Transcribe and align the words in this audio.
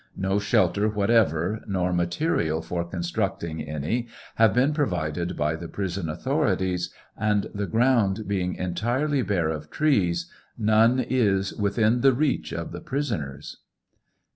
No 0.17 0.39
shelter 0.39 0.89
whatever 0.89 1.61
nor 1.67 1.93
material 1.93 2.63
for 2.63 2.83
constructing 2.83 3.61
any 3.61 4.07
have 4.37 4.51
been 4.51 4.73
provided 4.73 5.37
by 5.37 5.55
the 5.55 5.67
prison 5.67 6.09
authorities, 6.09 6.91
and 7.15 7.47
the 7.53 7.67
ground 7.67 8.23
being 8.27 8.55
entirely 8.55 9.21
bare 9.21 9.49
of 9.49 9.69
trees, 9.69 10.27
none 10.57 10.99
is 10.99 11.53
within 11.53 12.01
the 12.01 12.13
reach 12.13 12.51
of 12.51 12.71
the 12.71 12.81
prisoners. 12.81 13.57